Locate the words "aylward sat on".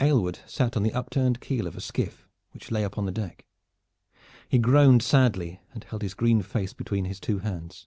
0.00-0.84